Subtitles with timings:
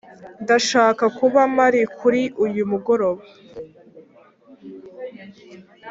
[0.43, 3.21] ndashaka kuba mpari kuri uyu mugoroba.